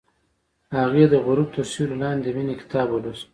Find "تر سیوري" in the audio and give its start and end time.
1.55-1.95